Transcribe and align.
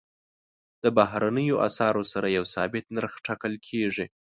د 0.83 0.85
بهرنیو 0.97 1.61
اسعارو 1.67 2.03
سره 2.13 2.27
یو 2.37 2.45
ثابت 2.55 2.85
نرخ 2.95 3.13
ټاکل 3.25 3.53
کېږي. 3.67 4.05